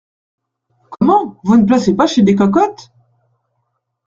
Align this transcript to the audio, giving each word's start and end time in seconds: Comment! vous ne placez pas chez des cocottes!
Comment! 0.89 1.39
vous 1.43 1.57
ne 1.57 1.63
placez 1.65 1.93
pas 1.95 2.07
chez 2.07 2.23
des 2.23 2.33
cocottes! 2.33 2.89